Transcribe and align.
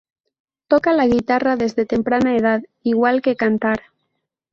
Toca 0.67 0.93
la 0.93 1.05
guitarra 1.05 1.57
desde 1.57 1.85
temprana 1.85 2.35
edad, 2.35 2.63
igual 2.81 3.21
que 3.21 3.35
cantar. 3.35 3.83